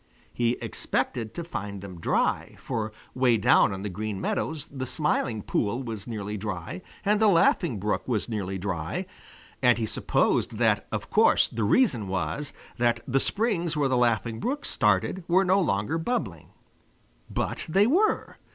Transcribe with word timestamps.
He 0.33 0.53
expected 0.63 1.35
to 1.35 1.43
find 1.43 1.81
them 1.81 2.01
dry, 2.01 2.55
for 2.59 2.91
way 3.13 3.37
down 3.37 3.71
on 3.71 3.83
the 3.83 3.87
Green 3.89 4.19
Meadows 4.19 4.65
the 4.71 4.87
Smiling 4.87 5.43
Pool 5.43 5.83
was 5.83 6.07
nearly 6.07 6.37
dry, 6.37 6.81
and 7.05 7.19
the 7.21 7.27
Laughing 7.27 7.79
Brook 7.79 8.07
was 8.07 8.27
nearly 8.27 8.57
dry, 8.57 9.05
and 9.61 9.77
he 9.77 9.83
had 9.83 9.91
supposed 9.91 10.57
that 10.57 10.87
of 10.91 11.11
course 11.11 11.47
the 11.49 11.63
reason 11.63 12.07
was 12.07 12.51
that 12.79 13.01
the 13.07 13.19
springs 13.19 13.77
where 13.77 13.89
the 13.89 13.95
Laughing 13.95 14.39
Brook 14.39 14.65
started 14.65 15.23
were 15.27 15.45
no 15.45 15.61
longer 15.61 15.99
bubbling. 15.99 16.49
But 17.29 17.63
they 17.69 17.85
were! 17.85 18.37